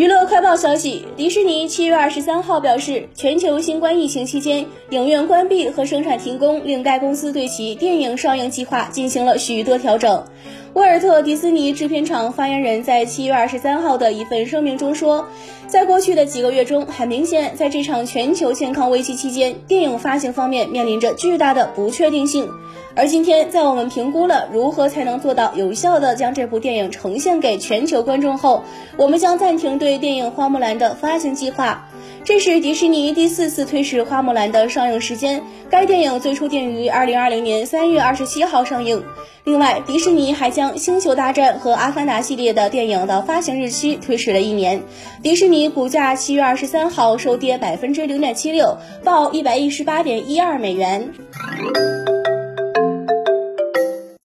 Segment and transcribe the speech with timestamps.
[0.00, 10.24] 娱乐快报消息：迪士尼七月二十三号表示，全球新冠疫情期间，影院关闭和生产停工，令该公司对其电影上映计划进行了许多调整。
[10.74, 15.26] 沃尔特·迪斯尼制片厂发言人在七月二十三号的一份声明中说，
[15.66, 22.48] 在过去的几个月中，很明显，在这场全球健康危机期间，电影发行方面面临着巨大的不确定性。
[22.94, 28.62] 而今天，在我们评估了如何才能做到有效地将这部电影呈现给全球观众后，
[28.96, 31.88] 我们将暂停对电影《花木兰》的发行计划。
[32.22, 35.42] 这是迪士尼第四次推迟《花木兰》的上映时间。
[35.70, 39.02] 该电影最初定于二零二零年三月二十七号上映。
[39.44, 44.82] 另外，迪士尼还将《星球大战》和《阿凡达》系列的电影的发行日期推迟了一年。
[45.22, 51.12] 迪士尼股价七月二十三号收跌百分之零点七六，报一百一十八点一二美元。